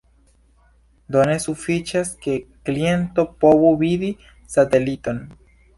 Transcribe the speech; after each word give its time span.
Do 1.15 1.21
ne 1.31 1.35
sufiĉas, 1.43 2.11
ke 2.25 2.35
kliento 2.71 3.29
povu 3.45 3.73
vidi 3.87 4.15
sateliton. 4.57 5.27